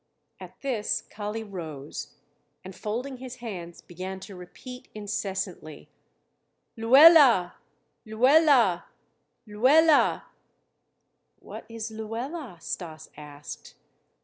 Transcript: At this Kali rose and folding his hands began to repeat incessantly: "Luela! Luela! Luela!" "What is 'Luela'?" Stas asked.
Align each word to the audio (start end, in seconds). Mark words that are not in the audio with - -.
At 0.39 0.59
this 0.61 1.03
Kali 1.11 1.43
rose 1.43 2.15
and 2.63 2.75
folding 2.75 3.17
his 3.17 3.35
hands 3.35 3.81
began 3.81 4.19
to 4.21 4.35
repeat 4.35 4.87
incessantly: 4.95 5.89
"Luela! 6.75 7.53
Luela! 8.07 8.85
Luela!" 9.47 10.23
"What 11.37 11.65
is 11.69 11.91
'Luela'?" 11.91 12.59
Stas 12.59 13.11
asked. 13.15 13.75